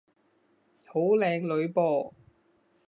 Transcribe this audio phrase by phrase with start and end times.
[0.87, 2.11] 好靚女噃